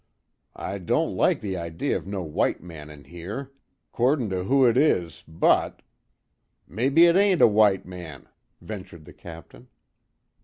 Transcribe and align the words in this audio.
I 0.55 0.79
don't 0.79 1.15
like 1.15 1.41
the 1.41 1.55
idee 1.55 1.91
of 1.91 2.07
no 2.07 2.23
white 2.23 2.63
man 2.63 2.89
in 2.89 3.03
here. 3.03 3.51
'Cordin' 3.91 4.31
to 4.31 4.45
who 4.45 4.65
it 4.65 4.75
is 4.75 5.23
but" 5.27 5.83
"Mebbe 6.67 6.97
it 6.97 7.15
ain't 7.15 7.39
a 7.41 7.47
white 7.47 7.85
man," 7.85 8.27
ventured 8.61 9.05
the 9.05 9.13
Captain. 9.13 9.67